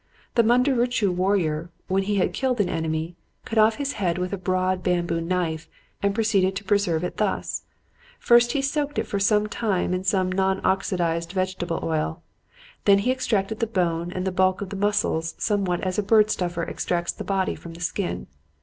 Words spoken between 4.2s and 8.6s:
a broad bamboo knife and proceeded to preserve it thus: First